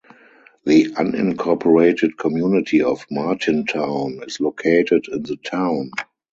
The 0.65 0.85
unincorporated 0.93 2.17
community 2.17 2.81
of 2.81 3.05
Martintown 3.11 4.23
is 4.25 4.39
located 4.41 5.07
in 5.11 5.21
the 5.21 5.35
town. 5.35 5.91